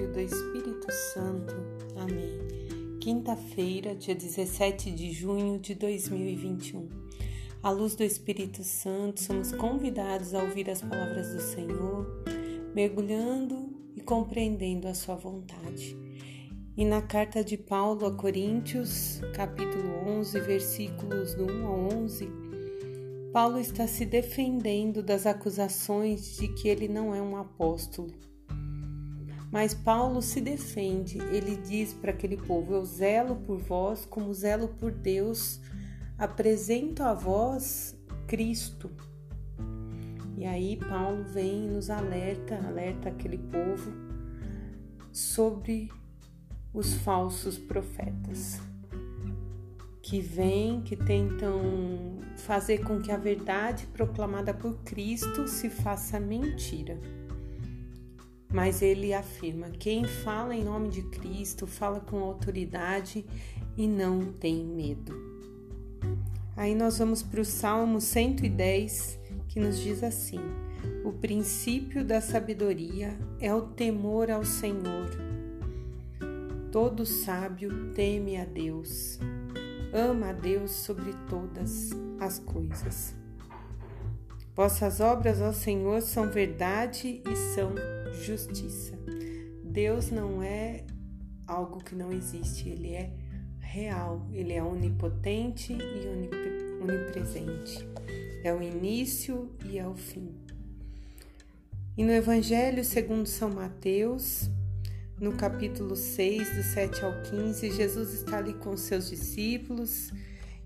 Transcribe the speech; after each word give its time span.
Filho 0.00 0.04
e 0.04 0.06
do 0.06 0.20
Espírito 0.20 0.90
Santo. 1.12 1.54
Amém. 1.96 2.98
Quinta-feira, 3.00 3.94
dia 3.94 4.14
17 4.14 4.90
de 4.90 5.12
junho 5.12 5.58
de 5.58 5.74
2021. 5.74 6.88
À 7.62 7.70
luz 7.70 7.94
do 7.94 8.02
Espírito 8.02 8.64
Santo, 8.64 9.20
somos 9.20 9.52
convidados 9.52 10.32
a 10.32 10.42
ouvir 10.42 10.70
as 10.70 10.80
palavras 10.80 11.34
do 11.34 11.40
Senhor, 11.40 12.24
mergulhando 12.74 13.70
e 13.94 14.00
compreendendo 14.00 14.88
a 14.88 14.94
sua 14.94 15.16
vontade. 15.16 15.96
E 16.76 16.84
na 16.84 17.02
carta 17.02 17.44
de 17.44 17.58
Paulo 17.58 18.06
a 18.06 18.12
Coríntios, 18.12 19.20
capítulo 19.34 19.90
11, 20.06 20.40
versículos 20.40 21.34
1 21.34 21.66
a 21.66 21.70
11, 21.70 22.28
Paulo 23.32 23.58
está 23.58 23.86
se 23.86 24.06
defendendo 24.06 25.02
das 25.02 25.26
acusações 25.26 26.36
de 26.36 26.48
que 26.48 26.68
ele 26.68 26.88
não 26.88 27.14
é 27.14 27.20
um 27.20 27.36
apóstolo 27.36 28.29
mas 29.50 29.74
Paulo 29.74 30.22
se 30.22 30.40
defende, 30.40 31.18
ele 31.18 31.56
diz 31.56 31.92
para 31.92 32.12
aquele 32.12 32.36
povo: 32.36 32.74
Eu 32.74 32.84
zelo 32.84 33.36
por 33.36 33.58
vós 33.58 34.06
como 34.06 34.32
zelo 34.32 34.68
por 34.68 34.92
Deus, 34.92 35.60
apresento 36.16 37.02
a 37.02 37.12
vós 37.12 37.96
Cristo. 38.26 38.90
E 40.36 40.46
aí 40.46 40.76
Paulo 40.76 41.24
vem 41.24 41.66
e 41.66 41.68
nos 41.68 41.90
alerta, 41.90 42.56
alerta 42.66 43.08
aquele 43.08 43.38
povo 43.38 43.92
sobre 45.12 45.90
os 46.72 46.94
falsos 46.94 47.58
profetas 47.58 48.60
que 50.00 50.20
vêm, 50.20 50.80
que 50.80 50.96
tentam 50.96 52.18
fazer 52.36 52.78
com 52.78 53.00
que 53.00 53.12
a 53.12 53.16
verdade 53.16 53.86
proclamada 53.88 54.54
por 54.54 54.76
Cristo 54.82 55.46
se 55.46 55.68
faça 55.68 56.18
mentira. 56.18 56.98
Mas 58.52 58.82
ele 58.82 59.14
afirma: 59.14 59.70
quem 59.70 60.04
fala 60.04 60.54
em 60.54 60.64
nome 60.64 60.88
de 60.88 61.02
Cristo 61.02 61.66
fala 61.66 62.00
com 62.00 62.18
autoridade 62.18 63.24
e 63.76 63.86
não 63.86 64.32
tem 64.32 64.64
medo. 64.64 65.14
Aí 66.56 66.74
nós 66.74 66.98
vamos 66.98 67.22
para 67.22 67.40
o 67.40 67.44
Salmo 67.44 68.00
110, 68.00 69.18
que 69.48 69.60
nos 69.60 69.78
diz 69.78 70.02
assim: 70.02 70.40
O 71.04 71.12
princípio 71.12 72.04
da 72.04 72.20
sabedoria 72.20 73.16
é 73.40 73.54
o 73.54 73.62
temor 73.62 74.30
ao 74.30 74.44
Senhor. 74.44 75.08
Todo 76.72 77.06
sábio 77.06 77.92
teme 77.94 78.36
a 78.36 78.44
Deus, 78.44 79.18
ama 79.92 80.28
a 80.28 80.32
Deus 80.32 80.70
sobre 80.72 81.12
todas 81.28 81.90
as 82.18 82.38
coisas. 82.38 83.14
Vossas 84.54 85.00
obras, 85.00 85.40
ó 85.40 85.52
Senhor, 85.52 86.02
são 86.02 86.28
verdade 86.28 87.22
e 87.26 87.36
são 87.54 87.72
justiça. 88.12 88.98
Deus 89.64 90.10
não 90.10 90.42
é 90.42 90.84
algo 91.46 91.82
que 91.82 91.94
não 91.94 92.12
existe, 92.12 92.68
ele 92.68 92.92
é 92.92 93.12
real, 93.60 94.26
ele 94.32 94.52
é 94.52 94.62
onipotente 94.62 95.72
e 95.72 96.82
onipresente. 96.82 97.86
É 98.42 98.52
o 98.52 98.62
início 98.62 99.50
e 99.64 99.78
é 99.78 99.86
o 99.86 99.94
fim. 99.94 100.34
E 101.96 102.04
no 102.04 102.12
Evangelho 102.12 102.84
segundo 102.84 103.26
São 103.26 103.50
Mateus, 103.50 104.50
no 105.20 105.32
capítulo 105.32 105.94
6, 105.94 106.56
do 106.56 106.62
7 106.62 107.04
ao 107.04 107.22
15, 107.22 107.70
Jesus 107.72 108.14
está 108.14 108.38
ali 108.38 108.54
com 108.54 108.74
seus 108.76 109.10
discípulos 109.10 110.10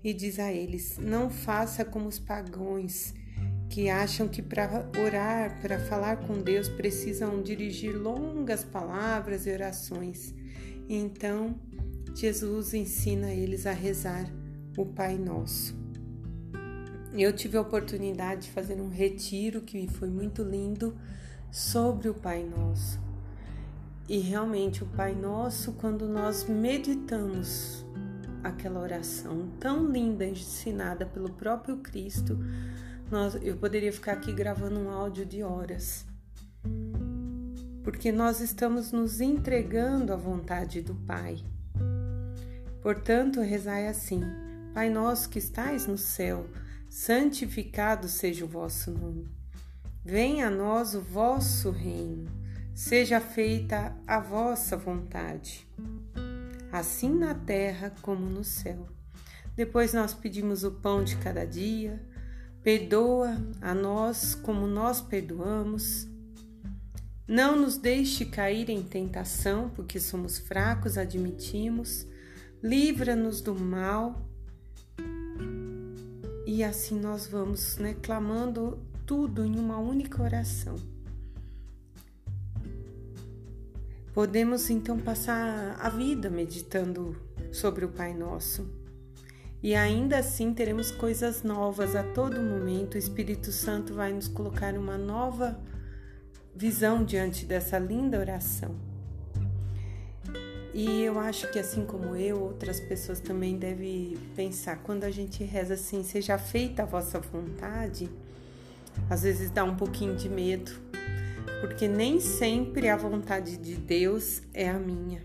e 0.01 0.13
diz 0.13 0.39
a 0.39 0.53
eles: 0.53 0.97
Não 0.97 1.29
faça 1.29 1.83
como 1.83 2.07
os 2.07 2.19
pagões 2.19 3.13
que 3.75 3.89
acham 3.89 4.25
que 4.25 4.41
para 4.41 4.89
orar, 4.97 5.59
para 5.61 5.77
falar 5.77 6.25
com 6.25 6.41
Deus, 6.41 6.69
precisam 6.69 7.41
dirigir 7.41 7.93
longas 7.93 8.63
palavras 8.63 9.45
e 9.45 9.51
orações. 9.51 10.33
Então, 10.87 11.59
Jesus 12.13 12.73
ensina 12.73 13.33
eles 13.33 13.65
a 13.65 13.73
rezar 13.73 14.31
o 14.77 14.85
Pai 14.85 15.17
Nosso. 15.17 15.77
Eu 17.11 17.33
tive 17.33 17.57
a 17.57 17.61
oportunidade 17.61 18.43
de 18.43 18.51
fazer 18.51 18.79
um 18.79 18.87
retiro 18.87 19.59
que 19.59 19.89
foi 19.89 20.07
muito 20.07 20.41
lindo 20.41 20.95
sobre 21.51 22.07
o 22.07 22.13
Pai 22.13 22.45
Nosso. 22.45 22.97
E 24.07 24.19
realmente 24.19 24.85
o 24.85 24.87
Pai 24.87 25.13
Nosso, 25.13 25.73
quando 25.73 26.07
nós 26.07 26.47
meditamos 26.47 27.85
aquela 28.41 28.79
oração 28.79 29.49
tão 29.59 29.85
linda 29.85 30.25
ensinada 30.25 31.05
pelo 31.05 31.29
próprio 31.29 31.75
Cristo, 31.79 32.39
nós, 33.09 33.35
eu 33.41 33.55
poderia 33.55 33.93
ficar 33.93 34.13
aqui 34.13 34.33
gravando 34.33 34.79
um 34.79 34.89
áudio 34.89 35.25
de 35.25 35.43
horas, 35.43 36.05
porque 37.83 38.11
nós 38.11 38.39
estamos 38.39 38.91
nos 38.91 39.21
entregando 39.21 40.11
à 40.11 40.15
vontade 40.15 40.81
do 40.81 40.95
Pai. 40.95 41.37
Portanto, 42.81 43.41
rezai 43.41 43.87
assim: 43.87 44.21
Pai 44.73 44.89
nosso 44.89 45.29
que 45.29 45.37
estais 45.37 45.85
no 45.85 45.99
céu, 45.99 46.47
santificado 46.89 48.07
seja 48.07 48.43
o 48.43 48.47
vosso 48.47 48.89
nome. 48.89 49.29
Venha 50.03 50.47
a 50.47 50.51
nós 50.51 50.95
o 50.95 51.01
vosso 51.01 51.69
reino, 51.69 52.27
seja 52.73 53.19
feita 53.19 53.95
a 54.07 54.19
vossa 54.19 54.75
vontade, 54.75 55.67
assim 56.71 57.13
na 57.13 57.35
terra 57.35 57.93
como 58.01 58.25
no 58.25 58.43
céu. 58.43 58.87
Depois 59.55 59.93
nós 59.93 60.13
pedimos 60.13 60.63
o 60.63 60.71
pão 60.71 61.03
de 61.03 61.15
cada 61.17 61.45
dia 61.45 62.01
Perdoa 62.65 63.37
a 63.61 63.75
nós 63.75 64.33
como 64.33 64.65
nós 64.65 64.99
perdoamos. 64.99 66.07
Não 67.27 67.55
nos 67.55 67.77
deixe 67.77 68.25
cair 68.25 68.71
em 68.71 68.81
tentação, 68.81 69.69
porque 69.69 69.99
somos 69.99 70.39
fracos, 70.39 70.97
admitimos. 70.97 72.07
Livra-nos 72.63 73.39
do 73.39 73.53
mal. 73.53 74.27
E 76.47 76.63
assim 76.63 76.99
nós 76.99 77.27
vamos, 77.27 77.77
né, 77.77 77.95
clamando 78.01 78.79
tudo 79.05 79.45
em 79.45 79.59
uma 79.59 79.77
única 79.77 80.23
oração. 80.23 80.75
Podemos 84.11 84.71
então 84.71 84.97
passar 84.97 85.77
a 85.79 85.89
vida 85.89 86.31
meditando 86.31 87.15
sobre 87.51 87.85
o 87.85 87.89
Pai 87.89 88.11
Nosso 88.11 88.83
e 89.63 89.73
ainda 89.73 90.19
assim 90.19 90.53
teremos 90.53 90.91
coisas 90.91 91.43
novas 91.43 91.95
a 91.95 92.03
todo 92.03 92.41
momento. 92.41 92.95
O 92.95 92.97
Espírito 92.97 93.51
Santo 93.51 93.93
vai 93.93 94.13
nos 94.13 94.27
colocar 94.27 94.75
uma 94.75 94.97
nova 94.97 95.59
visão 96.55 97.03
diante 97.03 97.45
dessa 97.45 97.77
linda 97.77 98.19
oração. 98.19 98.75
E 100.73 101.03
eu 101.03 101.17
acho 101.17 101.49
que 101.51 101.57
assim 101.57 101.85
como 101.85 102.15
eu, 102.15 102.41
outras 102.41 102.81
pessoas 102.81 103.19
também 103.19 103.57
devem 103.57 104.17
pensar, 104.35 104.77
quando 104.83 105.05
a 105.05 105.09
gente 105.09 105.43
reza 105.43 105.75
assim, 105.75 106.03
seja 106.03 106.37
feita 106.37 106.83
a 106.83 106.85
vossa 106.85 107.19
vontade, 107.19 108.09
às 109.09 109.23
vezes 109.23 109.49
dá 109.49 109.63
um 109.63 109.75
pouquinho 109.75 110.15
de 110.15 110.27
medo, 110.27 110.71
porque 111.61 111.87
nem 111.87 112.19
sempre 112.19 112.89
a 112.89 112.97
vontade 112.97 113.55
de 113.55 113.75
Deus 113.75 114.41
é 114.53 114.69
a 114.69 114.77
minha. 114.77 115.21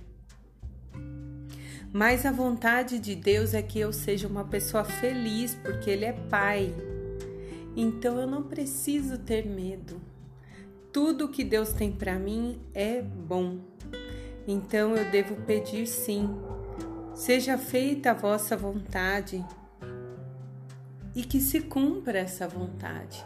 Mas 1.93 2.25
a 2.25 2.31
vontade 2.31 2.99
de 2.99 3.17
Deus 3.17 3.53
é 3.53 3.63
que 3.63 3.81
eu 3.81 3.93
seja 3.93 4.29
uma 4.29 4.45
pessoa 4.45 4.85
feliz, 4.85 5.55
porque 5.57 5.91
Ele 5.91 6.05
é 6.05 6.13
Pai. 6.13 6.73
Então 7.77 8.19
eu 8.21 8.27
não 8.27 8.43
preciso 8.45 9.19
ter 9.19 9.45
medo. 9.45 10.01
Tudo 10.93 11.29
que 11.29 11.45
Deus 11.45 11.73
tem 11.73 11.91
para 11.91 12.19
mim 12.19 12.61
é 12.75 13.03
bom. 13.03 13.59
Então 14.47 14.97
eu 14.97 15.11
devo 15.11 15.35
pedir 15.43 15.87
sim. 15.87 16.29
Seja 17.15 17.59
feita 17.59 18.13
a 18.13 18.15
vossa 18.15 18.57
vontade 18.57 19.45
e 21.15 21.23
que 21.23 21.41
se 21.41 21.61
cumpra 21.61 22.21
essa 22.21 22.47
vontade, 22.47 23.25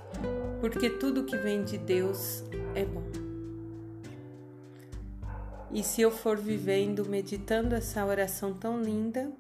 porque 0.61 0.89
tudo 0.89 1.25
que 1.25 1.37
vem 1.37 1.65
de 1.65 1.79
Deus 1.79 2.43
é 2.75 2.85
bom. 2.85 3.24
E 5.75 5.83
se 5.83 6.01
eu 6.01 6.11
for 6.13 6.37
vivendo, 6.37 7.05
meditando 7.05 7.75
essa 7.75 8.07
oração 8.07 8.55
tão 8.55 8.81
linda, 8.81 9.33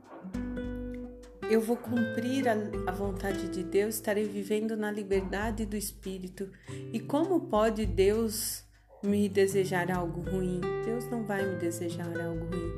eu 1.48 1.60
vou 1.60 1.76
cumprir 1.76 2.48
a, 2.48 2.54
a, 2.88 2.92
vontade 2.92 3.48
de 3.48 3.62
Deus, 3.62 3.94
estarei 3.94 4.24
vivendo 4.24 4.76
na 4.76 4.90
liberdade 4.90 5.64
do 5.64 5.76
Espírito. 5.76 6.50
E 6.92 6.98
como 6.98 7.42
pode 7.42 7.86
Deus 7.86 8.64
me 9.00 9.28
desejar 9.28 9.92
algo 9.92 10.22
ruim? 10.22 10.60
Deus 10.84 11.08
não 11.08 11.22
vai 11.22 11.46
me 11.46 11.56
desejar 11.60 12.20
algo 12.20 12.46
ruim. 12.46 12.72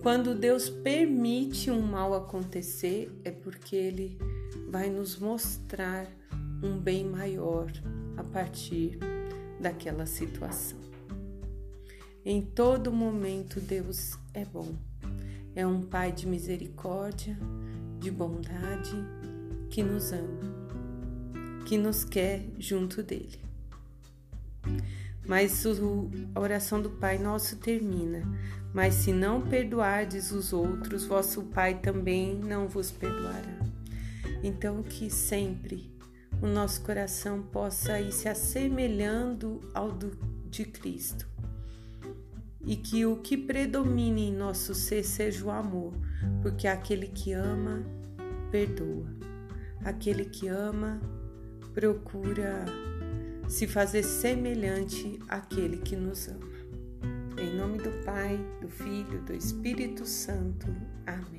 Quando 0.00 0.34
Deus 0.34 0.70
permite 0.70 1.70
um 1.70 1.82
mal 1.82 2.14
acontecer, 2.14 3.12
é 3.24 3.30
porque 3.30 3.76
Ele 3.76 4.18
vai 4.70 4.88
nos 4.88 5.18
mostrar 5.18 6.06
um 6.62 6.78
bem 6.78 7.04
maior 7.04 7.70
a 8.16 8.24
partir 8.24 8.98
daquela 9.60 10.06
situação. 10.06 10.91
Em 12.24 12.40
todo 12.40 12.92
momento, 12.92 13.60
Deus 13.60 14.16
é 14.32 14.44
bom. 14.44 14.76
É 15.56 15.66
um 15.66 15.82
Pai 15.82 16.12
de 16.12 16.24
misericórdia, 16.24 17.36
de 17.98 18.12
bondade, 18.12 18.94
que 19.68 19.82
nos 19.82 20.12
ama, 20.12 20.38
que 21.66 21.76
nos 21.76 22.04
quer 22.04 22.46
junto 22.60 23.02
dele. 23.02 23.40
Mas 25.26 25.66
o, 25.66 26.08
a 26.32 26.38
oração 26.38 26.80
do 26.80 26.90
Pai 26.90 27.18
Nosso 27.18 27.56
termina: 27.56 28.22
Mas 28.72 28.94
se 28.94 29.12
não 29.12 29.40
perdoardes 29.40 30.30
os 30.30 30.52
outros, 30.52 31.04
vosso 31.04 31.42
Pai 31.46 31.80
também 31.80 32.36
não 32.36 32.68
vos 32.68 32.92
perdoará. 32.92 33.58
Então, 34.44 34.80
que 34.80 35.10
sempre 35.10 35.92
o 36.40 36.46
nosso 36.46 36.82
coração 36.82 37.42
possa 37.42 38.00
ir 38.00 38.12
se 38.12 38.28
assemelhando 38.28 39.60
ao 39.74 39.90
do, 39.90 40.16
de 40.48 40.64
Cristo 40.64 41.31
e 42.64 42.76
que 42.76 43.04
o 43.04 43.16
que 43.16 43.36
predomine 43.36 44.28
em 44.28 44.32
nosso 44.32 44.74
ser 44.74 45.02
seja 45.02 45.44
o 45.44 45.50
amor, 45.50 45.92
porque 46.40 46.66
aquele 46.66 47.08
que 47.08 47.32
ama, 47.32 47.82
perdoa. 48.50 49.06
Aquele 49.84 50.26
que 50.26 50.46
ama, 50.46 51.00
procura 51.74 52.64
se 53.48 53.66
fazer 53.66 54.02
semelhante 54.02 55.18
àquele 55.28 55.78
que 55.78 55.96
nos 55.96 56.28
ama. 56.28 56.52
Em 57.38 57.56
nome 57.56 57.78
do 57.78 57.90
Pai, 58.04 58.38
do 58.60 58.68
Filho, 58.68 59.20
do 59.22 59.34
Espírito 59.34 60.06
Santo. 60.06 60.66
Amém. 61.06 61.31